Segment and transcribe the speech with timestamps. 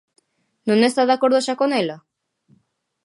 [0.67, 1.97] ¿Non está de acordo xa con ela?